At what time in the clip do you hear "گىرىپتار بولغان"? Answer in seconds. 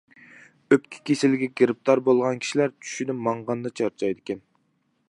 1.61-2.43